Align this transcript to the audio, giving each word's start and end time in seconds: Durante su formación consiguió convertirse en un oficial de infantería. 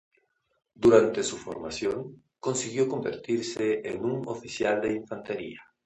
Durante 0.73 1.21
su 1.21 1.37
formación 1.37 2.23
consiguió 2.39 2.89
convertirse 2.89 3.87
en 3.87 4.03
un 4.03 4.27
oficial 4.27 4.81
de 4.81 4.93
infantería. 4.93 5.61